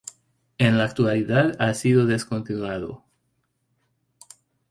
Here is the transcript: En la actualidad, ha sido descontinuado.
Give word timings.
En 0.57 0.79
la 0.79 0.85
actualidad, 0.85 1.55
ha 1.59 1.75
sido 1.75 2.07
descontinuado. 2.07 3.05